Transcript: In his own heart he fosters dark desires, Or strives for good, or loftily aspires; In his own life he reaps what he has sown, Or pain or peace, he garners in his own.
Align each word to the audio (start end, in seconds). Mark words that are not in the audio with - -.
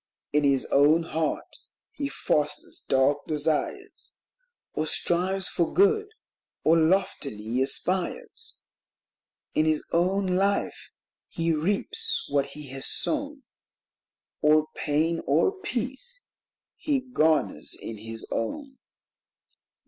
In 0.33 0.43
his 0.43 0.65
own 0.71 1.03
heart 1.03 1.57
he 1.91 2.09
fosters 2.09 2.83
dark 2.87 3.27
desires, 3.27 4.15
Or 4.73 4.87
strives 4.87 5.47
for 5.47 5.71
good, 5.71 6.07
or 6.63 6.75
loftily 6.75 7.61
aspires; 7.61 8.63
In 9.53 9.65
his 9.67 9.83
own 9.91 10.25
life 10.25 10.89
he 11.29 11.53
reaps 11.53 12.25
what 12.31 12.47
he 12.47 12.69
has 12.69 12.87
sown, 12.87 13.43
Or 14.41 14.69
pain 14.75 15.21
or 15.27 15.51
peace, 15.61 16.25
he 16.77 16.99
garners 17.01 17.75
in 17.79 17.99
his 17.99 18.25
own. 18.31 18.79